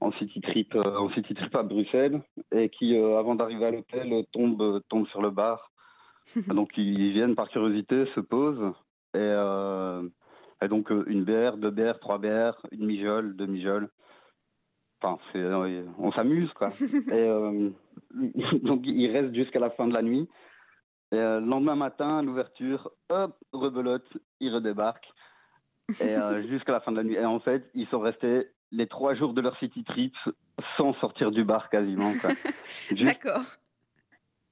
[0.00, 2.20] en city trip, euh, en city trip à Bruxelles
[2.52, 5.70] et qui, euh, avant d'arriver à l'hôtel, tombent, tombent sur le bar.
[6.48, 8.72] donc ils viennent par curiosité, se posent
[9.14, 10.02] et, euh,
[10.62, 13.88] et donc une bière, deux bières, trois bières, une mijole, deux mijoles.
[15.00, 15.18] Enfin,
[15.98, 16.70] on s'amuse quoi.
[16.82, 17.70] et euh,
[18.62, 20.28] donc ils restent jusqu'à la fin de la nuit.
[21.12, 24.06] Et euh, le lendemain matin, à l'ouverture, hop, rebelote,
[24.40, 25.08] ils redébarquent.
[26.00, 27.14] Et euh, jusqu'à la fin de la nuit.
[27.14, 30.14] Et en fait, ils sont restés les trois jours de leur city trip
[30.76, 32.12] sans sortir du bar quasiment.
[32.90, 33.44] D'accord.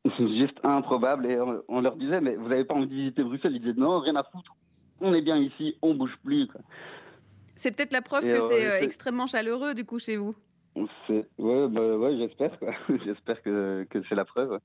[0.18, 1.26] juste improbable.
[1.26, 3.54] Et on, on leur disait, mais vous n'avez pas envie de visiter Bruxelles?
[3.54, 4.54] Ils disaient, non, rien à foutre.
[5.00, 6.48] On est bien ici, on bouge plus.
[7.54, 10.34] C'est peut-être la preuve Et, que euh, c'est extrêmement chaleureux du coup chez vous.
[11.08, 12.58] Ouais, bah, ouais j'espère.
[13.04, 14.58] j'espère que, que c'est la preuve.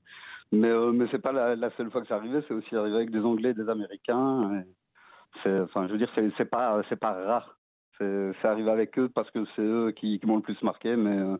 [0.52, 2.40] Mais, euh, mais c'est pas la, seule fois que c'est arrivé.
[2.46, 4.64] C'est aussi arrivé avec des Anglais et des Américains.
[5.46, 7.56] Enfin, je veux dire, c'est, pas, pas rare.
[7.98, 11.18] C'est arrivé avec eux parce que c'est eux qui, qui m'ont le plus marqué, mais,
[11.18, 11.36] euh,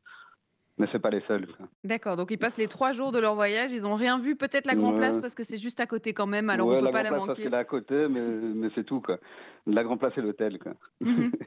[0.79, 1.47] mais c'est pas les seuls.
[1.85, 4.67] D'accord, donc ils passent les trois jours de leur voyage, ils ont rien vu, peut-être
[4.67, 4.93] la Grand.
[4.95, 7.03] Place parce que c'est juste à côté quand même, alors ouais, on peut la pas
[7.03, 7.43] Grand la Place, parce manquer.
[7.43, 8.21] qu'elle est à côté, mais,
[8.55, 9.01] mais c'est tout.
[9.01, 9.19] Quoi.
[9.67, 10.59] La Grand Place et l'hôtel.
[10.59, 10.73] Quoi.
[11.01, 11.33] Mhm.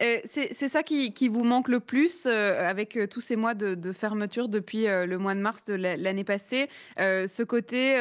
[0.00, 3.52] Euh, c'est ça qui, qui vous manque le plus euh, avec euh, tous ces mois
[3.52, 7.42] de, de fermeture depuis euh, le mois de mars de la- l'année passée, euh, ce
[7.42, 7.92] côté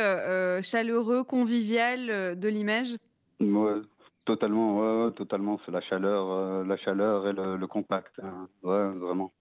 [0.63, 2.95] chaleureux, convivial de l'image?
[3.41, 3.81] Ouais,
[4.23, 5.59] totalement, ouais, totalement.
[5.65, 8.13] C'est la chaleur, la chaleur et le, le contact.
[8.23, 8.47] hein.
[8.63, 9.33] Ouais, vraiment.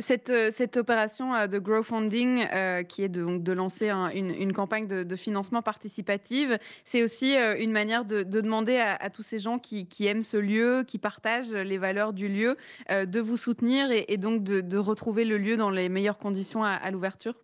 [0.00, 4.10] Cette, euh, cette opération euh, de crowdfunding, euh, qui est de, donc, de lancer un-
[4.10, 9.22] une, campagne de, financement participative, c'est aussi euh, une manière de, de demander à, tous
[9.22, 12.56] ces gens qui, aiment ce lieu, qui partagent les valeurs du lieu,
[12.90, 17.34] de vous soutenir et, donc de, retrouver le lieu dans les meilleures conditions à, l'ouverture.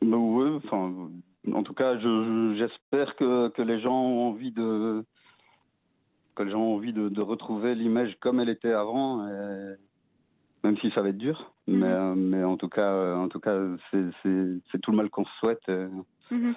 [0.00, 1.10] Bah ouais, enfin,
[1.52, 5.04] en tout cas, je- je- j'espère que, les gens ont envie de
[6.34, 9.26] que les gens ont envie de, retrouver l'image comme elle était avant,
[10.64, 11.52] même si ça va être dur.
[11.66, 11.78] Mhm.
[11.78, 13.58] Mais, euh, mais en tout cas, euh, en tout cas,
[13.92, 15.86] c'est tout le mal qu'on se souhaite, et,
[16.34, 16.54] Mhm.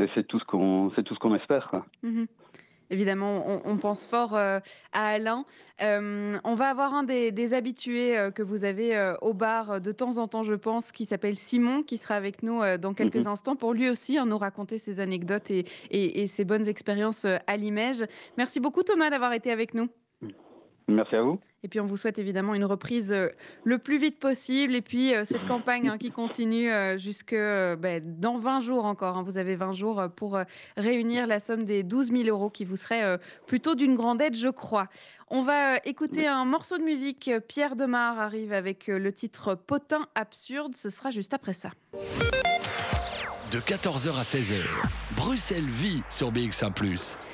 [0.00, 1.68] et c'est tout ce qu'on c'est tout ce qu'on espère.
[1.70, 1.86] Quoi.
[2.02, 2.26] Mhm.
[2.90, 4.60] Évidemment, on, on pense fort euh,
[4.92, 5.46] à Alain.
[5.82, 9.70] Euh, on va avoir un des, des habitués euh, que vous avez euh, au bar
[9.72, 12.76] euh, de temps en temps, je pense, qui s'appelle Simon, qui sera avec nous euh,
[12.76, 16.44] dans quelques instants pour lui aussi hein, nous raconter ses anecdotes et, et- et ses
[16.44, 18.04] bonnes expériences euh, à Limège.
[18.36, 19.88] Merci beaucoup Thomas d'avoir été avec nous.
[20.88, 21.40] Merci à vous.
[21.62, 23.28] Et puis on vous souhaite évidemment une reprise euh,
[23.64, 24.74] le plus vite possible.
[24.74, 29.16] Et puis euh, cette campagne hein, qui continue euh, jusque ben, dans 20 jours encore.
[29.16, 29.22] hein.
[29.22, 30.38] Vous avez 20 jours pour
[30.76, 34.48] réunir la somme des 12 000 euros qui vous serait plutôt d'une grande aide, je
[34.48, 34.88] crois.
[35.28, 37.30] On va écouter un morceau de musique.
[37.48, 40.76] Pierre Demar arrive avec le titre Potin absurde.
[40.76, 41.70] Ce sera juste après ça.
[43.52, 46.72] De 14h à 16h, Bruxelles vit sur BX1⁇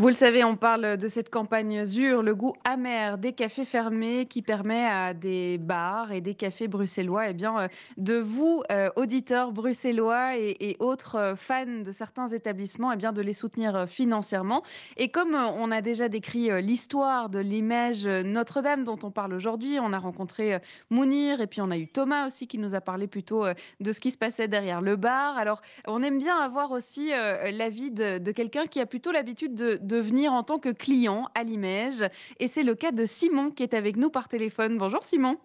[0.00, 4.24] Vous le savez, on parle de cette campagne ZUR, le goût amer des cafés fermés
[4.24, 8.88] qui permet à des bars et des cafés bruxellois eh bien, euh, de vous, euh,
[8.96, 14.62] auditeurs bruxellois et, autres euh, fans de certains établissements, eh bien, de les soutenir financièrement.
[14.96, 19.92] Et comme on a déjà décrit l'histoire de l'image Notre-Dame dont on parle aujourd'hui, on
[19.92, 23.44] a rencontré Mounir et puis on a eu Thomas aussi qui nous a parlé plutôt
[23.80, 25.36] de ce qui se passait derrière le bar.
[25.36, 29.89] Alors, on aime bien avoir aussi l'avis de, quelqu'un qui a plutôt l'habitude de, de
[29.96, 32.04] venir en tant que client à l'image.
[32.38, 34.78] Et c'est le cas de Simon qui est avec nous par téléphone.
[34.78, 35.38] Bonjour Simon.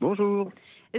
[0.00, 0.50] Bonjour.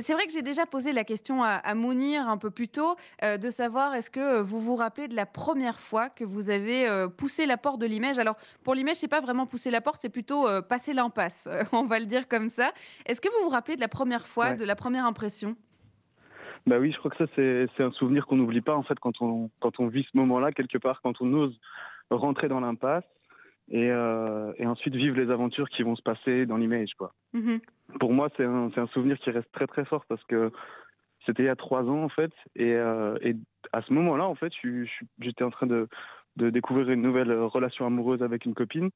[0.02, 3.38] C'est vrai que j'ai déjà posé la question à, Mounir un peu plus tôt, euh,
[3.38, 7.08] de savoir est-ce que vous vous rappelez de la première fois que vous avez euh,
[7.08, 10.10] poussé la porte de l'image Alors, pour l'image, c'est pas vraiment pousser la porte, c'est
[10.10, 12.74] plutôt euh, passer l'impasse, on va le dire comme ça.
[13.06, 15.56] Est-ce que vous vous rappelez de la première fois, de la première impression?
[16.68, 19.22] Bah oui, je crois que ça, c'est un souvenir qu'on n'oublie pas, en fait, quand
[19.22, 21.58] on, quand on vit ce moment-là, quelque part, quand on ose
[22.10, 23.04] rentrer dans l'impasse
[23.70, 27.14] et, euh, et, ensuite vivre les aventures qui vont se passer dans l'image, quoi.
[27.34, 27.60] Mm-hmm.
[28.00, 30.52] Pour moi, c'est un, un, souvenir qui reste très, très fort parce que
[31.26, 33.36] c'était il y a trois ans, en fait, et, euh, et
[33.74, 34.54] à ce moment-là, en fait,
[35.20, 35.88] j'étais en train de,
[36.36, 38.90] de découvrir une nouvelle relation amoureuse avec une copine.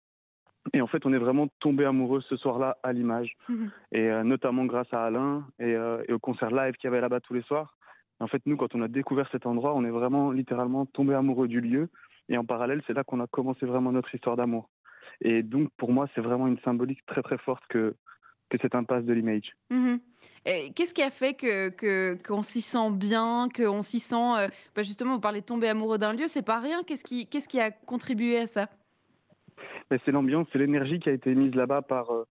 [0.74, 3.34] Et en fait, on est vraiment tombé amoureux ce soir-là à l'image.
[3.48, 3.72] Mhm.
[3.94, 7.22] Et euh, notamment grâce à Alain et, et au concert live qu'il y avait là-bas
[7.22, 7.76] tous les soirs.
[8.20, 11.48] En fait, nous, quand on a découvert cet endroit, on est vraiment littéralement tombé amoureux
[11.48, 11.90] du lieu.
[12.30, 14.70] Et en parallèle, c'est là qu'on a commencé vraiment notre histoire d'amour.
[15.22, 17.96] Et donc, pour moi, c'est vraiment une symbolique très très forte que,
[18.50, 19.52] que cette impasse de l'image.
[19.70, 20.00] Mhm.
[20.76, 25.16] Qu'est-ce qui a fait que qu'on s'y sent bien, qu'on s'y sent euh, bah, justement,
[25.16, 26.84] vous parlez de tomber amoureux d'un lieu, c'est pas rien.
[26.84, 28.70] Qu'est-ce qui, qu'est-ce qui a contribué à ça?
[30.06, 32.28] C'est l'ambiance, c'est l'énergie qui a été mise là-bas par, euh,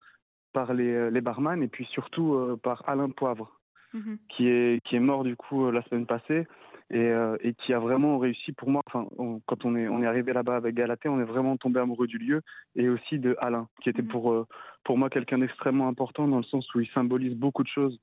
[0.52, 3.60] par les, euh, les barman et puis surtout euh, par Alain Poivre,
[3.92, 4.18] mhm.
[4.28, 6.46] qui, est, qui est mort du coup la semaine passée
[6.90, 8.82] et, et qui a vraiment réussi pour moi.
[8.86, 9.06] Enfin,
[9.46, 12.18] quand on est, on est arrivé là-bas avec Galatée, on est vraiment tombé amoureux du
[12.18, 12.42] lieu
[12.76, 14.08] et aussi de Alain, qui était mhm.
[14.08, 14.46] pour,
[14.84, 17.98] pour moi quelqu'un d'extrêmement important dans le sens où il symbolise beaucoup de choses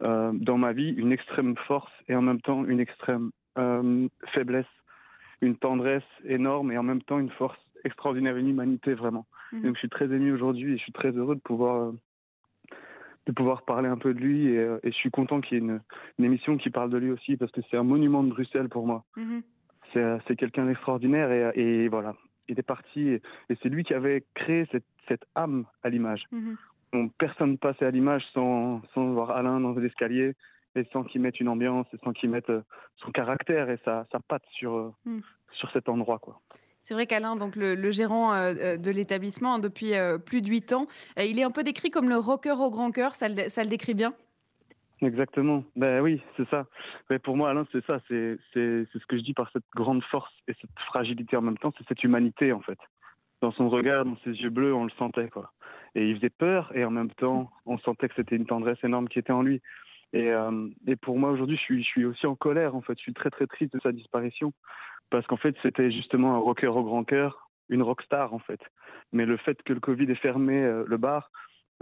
[0.00, 3.30] dans ma vie, une extrême force et en même temps une extrême
[4.34, 4.66] faiblesse,
[5.42, 9.26] une tendresse énorme et en même temps une force extraordinaire, une humanité vraiment.
[9.52, 9.62] Mhm.
[9.62, 11.92] Donc je suis très ému aujourd'hui et je suis très heureux de pouvoir euh,
[13.26, 15.60] de pouvoir parler un peu de lui et, euh, et je suis content qu'il y
[15.60, 15.80] ait une,
[16.18, 18.86] une, émission qui parle de lui aussi parce que c'est un monument de Bruxelles pour
[18.86, 19.04] moi.
[19.96, 22.14] Euh, c'est quelqu'un d'extraordinaire et, et, voilà,
[22.48, 23.22] il est parti et,
[23.62, 26.24] c'est lui qui avait créé cette, cette âme à l'image.
[26.32, 27.10] Mhm.
[27.18, 30.34] personne ne passait à l'image sans, sans voir Alain dans l'escalier
[30.74, 32.50] et sans qu'il mette une ambiance et sans qu'il mette
[32.96, 34.94] son caractère et sa, sa patte sur,
[35.52, 36.18] sur cet endroit.
[36.18, 36.40] quoi.
[36.82, 40.48] C'est vrai qu'Alain, donc le, gérant euh, euh, de l'établissement hein, depuis euh, plus de
[40.48, 43.14] huit ans, il est un peu décrit comme le rocker au grand cœur.
[43.14, 44.14] Ça, le décrit bien?
[45.00, 45.64] Exactement.
[45.76, 46.66] Ben oui, c'est ça.
[47.08, 48.00] Mais pour moi, Alain, c'est ça.
[48.08, 51.72] C'est ce que je dis par cette grande force et cette fragilité en même temps.
[51.78, 52.78] C'est cette humanité, en fait.
[53.40, 55.52] Dans son regard, dans ses yeux bleus, on le sentait, quoi.
[55.94, 59.08] Et il faisait peur et en même temps, on sentait que c'était une tendresse énorme
[59.08, 59.60] qui était en lui.
[60.12, 60.30] Et,
[60.86, 62.94] et pour moi, aujourd'hui, je suis, je suis aussi en colère, en fait.
[62.98, 64.52] Je suis très, très triste de sa disparition
[65.12, 68.60] parce qu'en fait, c'était justement un rocker au grand cœur, une rockstar en fait.
[69.12, 71.30] Mais le fait que le Covid ait fermé euh, le bar,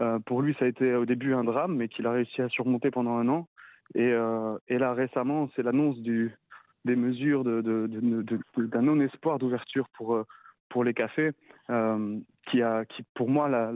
[0.01, 2.49] euh, pour lui, ça a été au début un drame, mais qu'il a réussi à
[2.49, 3.49] surmonter pendant un an.
[3.95, 11.31] Et, euh, là, récemment, c'est l'annonce des mesures d'un non-espoir d'ouverture pour, les cafés,
[12.49, 13.71] qui, a, qui, pour moi, l'a,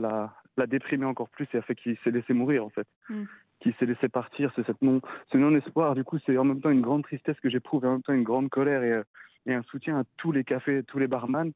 [0.57, 2.87] l'a, déprimé encore plus et a fait qu'il s'est laissé mourir, en fait.
[3.09, 3.23] Mm.
[3.65, 5.01] Qui s'est laissé partir, c'est cette non,
[5.31, 5.95] ce non-espoir.
[5.95, 8.13] Du coup, c'est en même temps une grande tristesse que j'éprouve, et en même temps
[8.13, 8.83] une grande colère.
[8.83, 9.01] Et,
[9.47, 11.51] et un soutien à tous les cafés, tous les barman,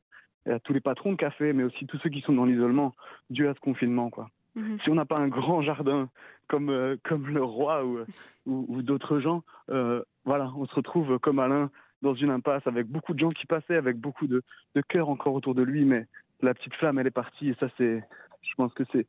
[0.47, 2.95] et à tous les patrons de café, mais aussi tous ceux qui sont dans l'isolement
[3.29, 4.09] dû à ce confinement.
[4.09, 4.31] Quoi.
[4.55, 4.79] Mhm.
[4.81, 6.09] Si on n'a pas un grand jardin
[6.47, 8.05] comme, euh, comme le roi ou,
[8.47, 11.69] ou, d'autres gens, euh, voilà, on se retrouve comme Alain
[12.01, 14.41] dans une impasse avec beaucoup de gens qui passaient, avec beaucoup de,
[14.73, 16.07] de cœur encore autour de lui, mais
[16.41, 18.03] la petite flamme, elle est partie, et ça, c'est,
[18.41, 19.05] je pense que c'est,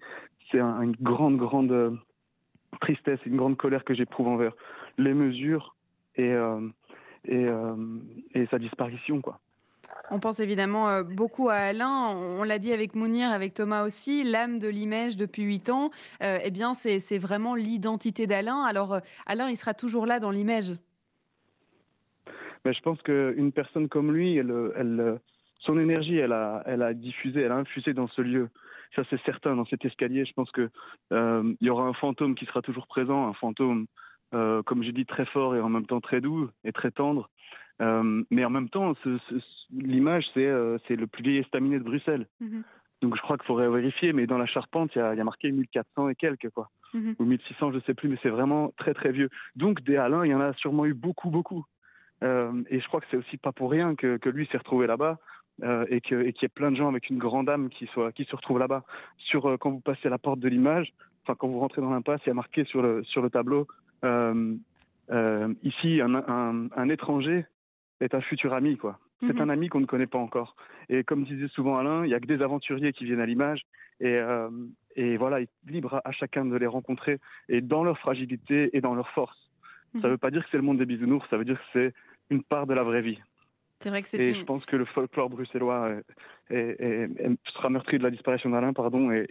[0.51, 1.99] c'est une grande, grande
[2.73, 4.53] euh, tristesse, une grande colère que j'éprouve envers
[4.99, 5.77] les mesures
[6.17, 6.35] et,
[7.25, 7.77] et, euh,
[8.35, 9.39] et sa disparition, quoi.
[10.13, 12.09] On pense évidemment euh, beaucoup à Alain.
[12.09, 14.25] On l'a dit avec Mounir, avec Thomas aussi.
[14.25, 15.91] L'âme de l'image depuis huit ans,
[16.23, 18.65] euh, eh bien, c'est vraiment l'identité d'Alain.
[18.65, 20.75] Alors, Alain, il sera toujours là dans l'image.
[22.65, 25.21] Mais je pense qu'une personne comme lui, elle, elle,
[25.61, 28.49] son énergie, elle a, elle a diffusé, elle a infusé dans ce lieu.
[28.97, 29.57] Ça, c'est certain.
[29.57, 30.71] Dans cet escalier, je pense que
[31.13, 33.87] il y aura un fantôme qui sera toujours présent, un fantôme
[34.33, 37.29] euh, comme j'ai dit, très fort et en même temps très doux et très tendre.
[37.81, 38.95] Euh, mais en même temps,
[39.73, 42.27] l'image, euh, c'est le plus vieil estaminet de Bruxelles.
[42.41, 42.63] Mhm.
[43.03, 46.11] Donc je crois qu'il faudrait vérifier, mais dans la charpente, il y, a, marqué 1400
[46.11, 46.69] et quelques, quoi.
[46.93, 47.17] Mhm.
[47.19, 49.31] Ou 1600, je sais plus, mais c'est vraiment très très vieux.
[49.57, 51.65] Donc des Alain, il y en a sûrement eu beaucoup, beaucoup.
[52.23, 55.19] et je crois que c'est aussi pas pour rien que, lui s'est retrouvé là-bas.
[55.89, 58.35] Et qu'il y ait plein de gens avec une grande âme qui, soit, qui se
[58.35, 58.85] retrouvent là-bas.
[59.19, 60.93] Sur quand vous passez à la porte de l'image,
[61.25, 63.67] enfin quand vous rentrez dans l'impasse, il y a marqué sur le, sur le tableau
[64.05, 64.55] euh,
[65.11, 67.45] euh, ici, un, étranger
[68.01, 68.99] est un futur ami, quoi.
[69.21, 69.43] C'est mhm.
[69.43, 70.57] un ami qu'on ne connaît pas encore.
[70.89, 73.67] Et comme disait souvent Alain, il n'y a que des aventuriers qui viennent à l'image.
[74.01, 74.49] Et, euh,
[74.97, 77.19] et voilà, il est libre à, chacun de les rencontrer
[77.51, 79.51] et dans leur fragilité et dans leur force.
[79.93, 80.11] Ça ne mhm.
[80.13, 81.95] veut pas dire que c'est le monde des bisounours, ça veut dire que c'est
[82.31, 83.19] une part de la vraie vie.
[83.81, 85.89] C'est vrai que c'est Et je pense que le folklore bruxellois
[86.51, 87.09] est,
[87.55, 89.27] sera meurtri de la disparition d'Alain, pardon, et,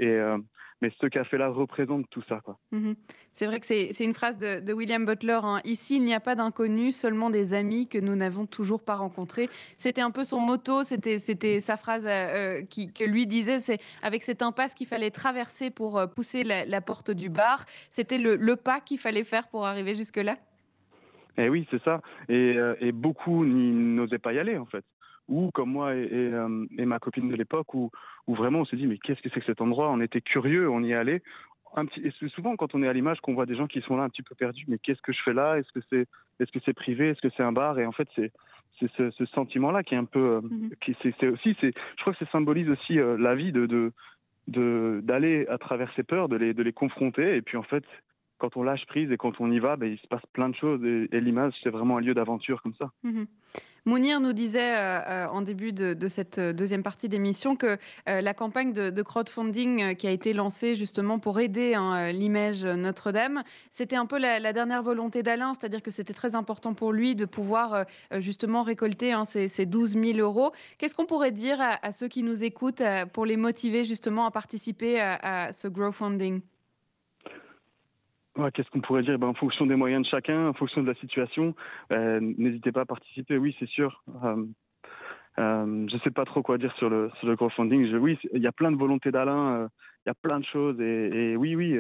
[0.82, 2.40] mais ce café-là représente tout ça.
[2.42, 2.58] Quoi.
[2.72, 2.94] Mmh
[3.34, 5.40] c'est vrai que c'est une phrase de, William Butler.
[5.44, 5.62] Hein.
[5.64, 9.50] Ici, il n'y a pas d'inconnus, seulement des amis que nous n'avons toujours pas rencontrés.
[9.78, 14.24] C'était un peu son motto, c'était sa phrase euh, qui, que lui disait, c'est avec
[14.24, 17.64] cette impasse qu'il fallait traverser pour pousser la, porte du bar.
[17.90, 20.36] C'était le, le pas qu'il fallait faire pour arriver jusque-là
[21.38, 22.02] et eh oui, c'est ça.
[22.28, 24.84] Et, euh, et beaucoup n'osaient pas y aller, en fait.
[25.28, 27.92] Ou comme moi et, et, euh, ma copine de l'époque, où,
[28.28, 29.90] où, vraiment on s'est dit, mais qu'est-ce que c'est que cet endroit?
[29.90, 31.22] On était curieux, on y allait.
[31.76, 33.96] Un petit, et souvent, quand on est à l'image, qu'on voit des gens qui sont
[33.96, 35.60] là un petit peu perdus, mais qu'est-ce que je fais là?
[35.60, 36.08] Est-ce que c'est
[36.40, 37.10] est -ce c'est privé?
[37.10, 37.80] Est-ce que c'est un bar?
[37.80, 38.32] Et en fait, c'est
[38.80, 42.02] c'est ce, ce sentiment-là qui est un peu, euh, mmh qui c'est aussi, c'est, je
[42.02, 46.36] crois que ça symbolise aussi la vie de, de d'aller à travers ces peurs, de
[46.36, 47.84] les, de les confronter, et puis en fait,
[48.40, 50.56] quand on lâche prise et quand on y va, ben, il se passe plein de
[50.56, 50.84] choses.
[50.84, 52.92] Et, l'image, c'est vraiment un lieu d'aventure comme ça.
[53.04, 53.26] Mmh
[53.86, 58.34] Mounir nous disait euh, euh, en début de, cette euh, deuxième partie d'émission que la
[58.34, 64.06] campagne de, crowdfunding qui a été lancée justement pour aider hein, l'image Notre-Dame, c'était un
[64.06, 67.86] peu la, dernière volonté d'Alain, c'est-à-dire que c'était très important pour lui de pouvoir
[68.18, 70.52] justement récolter hein, ces, 12 000 euros.
[70.78, 75.00] Qu'est-ce qu'on pourrait dire à, ceux qui nous écoutent pour les motiver justement à participer
[75.00, 76.42] à ce crowdfunding?
[78.54, 79.20] Qu'est-ce qu'on pourrait dire?
[79.20, 81.56] Ben, En fonction des moyens de chacun, en fonction de la situation,
[81.92, 84.04] euh, n'hésitez pas à participer, oui, c'est sûr.
[84.24, 84.46] Euh,
[85.38, 87.94] euh, je ne sais pas trop quoi dire sur le, sur le crowdfunding.
[87.96, 89.70] oui, il y a plein de volontés d'Alain,
[90.06, 90.80] il y a plein de choses.
[90.82, 91.78] Et, oui, oui.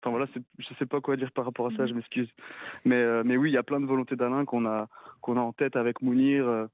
[0.00, 2.28] Enfin voilà, je ne sais pas quoi dire par rapport à ça, je m'excuse.
[2.84, 4.88] Mais, mais oui, il y a plein de volontés d'Alain qu'on a,
[5.20, 6.68] qu'on a en tête avec Mounir.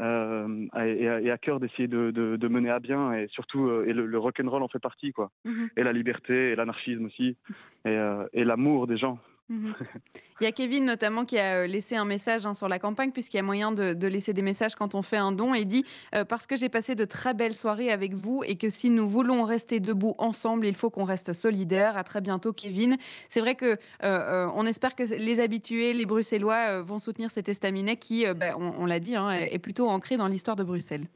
[0.00, 4.18] Euh, et, à, cœur d'essayer de, mener à bien et surtout euh, et le, le
[4.18, 5.30] rock and roll en fait partie quoi.
[5.44, 5.70] Mhm.
[5.76, 7.36] et la liberté et l'anarchisme aussi.
[7.84, 9.18] Et, euh, et l'amour des gens
[9.48, 9.74] Mhm.
[10.40, 13.10] Il y a Kevin notamment qui a euh, laissé un message hein, sur la campagne,
[13.10, 15.54] puisqu'il y a moyen de, laisser des messages quand on fait un don.
[15.54, 15.84] Et il dit
[16.14, 19.08] euh, Parce que j'ai passé de très belles soirées avec vous et que si nous
[19.08, 21.96] voulons rester debout ensemble, il faut qu'on reste solidaires.
[21.96, 22.96] À très bientôt, Kevin.
[23.28, 27.96] C'est vrai que euh, on espère que les habitués, les Bruxellois, vont soutenir cet estaminet
[27.96, 31.06] qui, ben, on, l'a dit, hein, est plutôt ancré dans l'histoire de Bruxelles.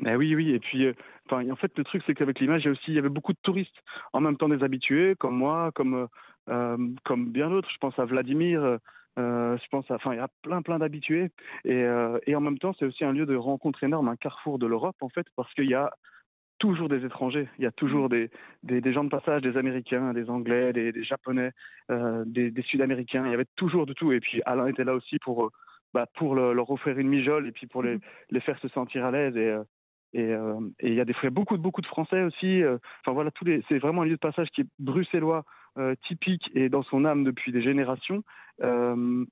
[0.00, 0.50] Ben oui, oui.
[0.50, 0.86] Et puis,
[1.30, 3.32] en fait, le truc, c'est qu'avec l'image, il y a aussi il y avait beaucoup
[3.32, 6.08] de touristes, en même temps des habitués, comme moi, comme
[6.46, 7.70] comme bien d'autres.
[7.70, 8.78] Je pense à Vladimir.
[9.18, 11.30] Euh, je pense, à, enfin, il y a plein, plein d'habitués.
[11.64, 14.58] Et, euh, et, en même temps, c'est aussi un lieu de rencontre énorme, un carrefour
[14.58, 15.92] de l'Europe, en fait, parce qu'il y a
[16.58, 17.48] toujours des étrangers.
[17.58, 18.30] Il y a toujours des,
[18.62, 21.52] des, gens de passage, des Américains, des Anglais, des, Japonais,
[21.88, 23.24] des, Sud-Américains.
[23.26, 24.12] Il y avait toujours de tout.
[24.12, 25.50] Et puis Alain était là aussi pour,
[25.92, 27.98] bah, pour leur offrir une mijole et puis pour les,
[28.30, 29.36] les faire se sentir à l'aise.
[29.36, 29.54] Et,
[30.14, 32.62] il y a des beaucoup, beaucoup de Français aussi.
[32.64, 35.40] Enfin voilà, tous les, c'est vraiment un lieu de passage qui est bruxellois, euh,
[36.06, 38.22] typique et dans son âme depuis des générations.
[38.62, 39.24] Euh,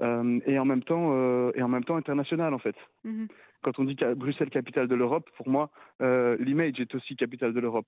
[0.00, 2.74] euh, et en même temps et en même temps international en fait.
[3.04, 3.28] Mhm.
[3.62, 7.86] Quand on dit Bruxelles capitale de l'Europe, pour moi, l'image est aussi capitale de l'Europe,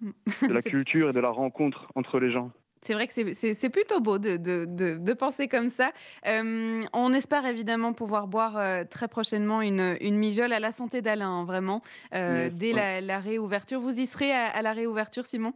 [0.00, 0.12] mhm.
[0.48, 2.52] de la culture et de la rencontre entre les gens.
[2.82, 4.66] C'est vrai que c'est plutôt beau de, de,
[4.98, 5.90] de, penser comme ça.
[6.24, 11.44] on espère évidemment pouvoir boire très prochainement une, une mijole à la santé d'Alain, hein,
[11.44, 13.80] vraiment, dès la, réouverture.
[13.80, 15.54] Vous y serez à la réouverture, Simon?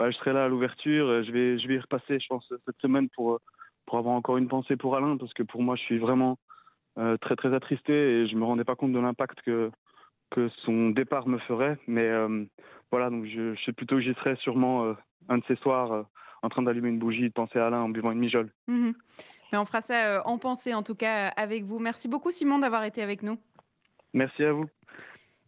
[0.00, 1.06] Je serai là à l'ouverture.
[1.06, 3.38] Euh, je vais, je vais y repasser, je pense, cette semaine pour, euh,
[3.86, 6.38] pour avoir encore une pensée pour Alain, parce que pour moi, je suis vraiment
[6.98, 9.70] euh, très, très attristé et je me rendais pas compte de l'impact que,
[10.30, 11.78] que son départ me ferait.
[11.86, 12.10] Mais
[12.90, 14.94] voilà, donc je, je sais plutôt que j'y serai sûrement
[15.28, 16.06] un de ces soirs
[16.42, 18.50] en train d'allumer une bougie, de penser à Alain en buvant une mijole.
[18.66, 18.92] Mmh
[19.52, 21.78] Mais on fera ça en pensée, en tout cas, avec vous.
[21.78, 23.38] Merci beaucoup, Simon, d'avoir été avec nous.
[24.14, 24.66] Merci à vous.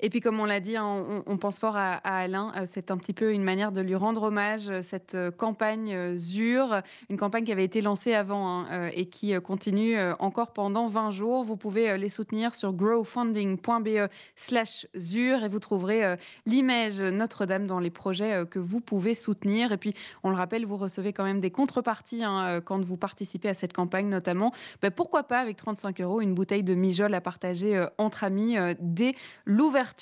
[0.04, 2.52] Et puis, comme on l'a dit, hein, on, pense fort à, Alain.
[2.56, 6.18] Euh, c'est un petit peu une manière de lui rendre hommage, euh, cette euh, campagne
[6.18, 11.10] ZUR, une campagne qui avait été lancée avant hein, et qui continue encore pendant 20
[11.10, 11.42] jours.
[11.42, 17.90] Vous pouvez les soutenir sur growfunding.be slash ZUR et vous trouverez l'image Notre-Dame dans les
[17.90, 19.72] projets que vous pouvez soutenir.
[19.72, 23.48] Et puis, on le rappelle, vous recevez quand même des contreparties hein, quand vous participez
[23.48, 24.52] à cette campagne, notamment.
[24.82, 29.14] Ben, pourquoi pas, avec 35 euros, une bouteille de Mijol à partager entre amis dès
[29.46, 29.93] l'ouverture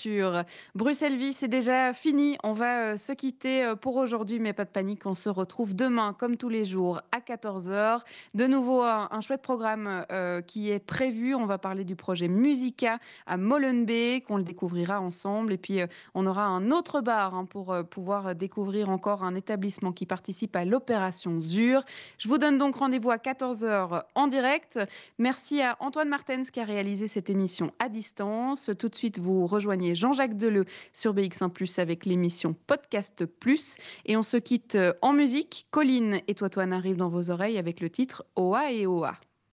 [0.75, 2.37] Bruxelles Vie, c'est déjà fini.
[2.43, 5.07] On va euh, se quitter euh, pour aujourd'hui, mais pas de panique.
[5.07, 8.01] On se retrouve demain, comme tous les jours, à 14h.
[8.35, 11.35] De nouveau, un, chouette programme euh, qui est prévu.
[11.35, 14.31] On va parler du projet Musica à Molenbeek.
[14.31, 15.53] On le découvrira ensemble.
[15.53, 15.81] Et puis,
[16.15, 20.65] on aura un autre bar hein, pour pouvoir découvrir encore un établissement qui participe à
[20.65, 21.83] l'opération ZUR.
[22.19, 24.81] Je vous donne donc rendez-vous à 14h en direct.
[25.19, 28.71] Merci à Antoine Martens qui a réalisé cette émission à distance.
[28.79, 33.77] Tout de suite, vous rejoignez Jean-Jacques Deleu sur BX1⁇ avec l'émission Podcast Plus.
[34.07, 35.67] Et on se quitte euh, en musique.
[35.71, 39.19] Colline et Toi Toi arrivent dans vos oreilles avec le titre Oa et Oa.